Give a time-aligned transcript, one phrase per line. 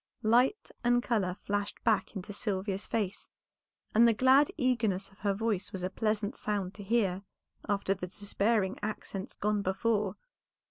[0.23, 3.29] Light and color flashed back into Sylvia's face,
[3.93, 7.21] and the glad eagerness of her voice was a pleasant sound to hear
[7.69, 10.15] after the despairing accents gone before.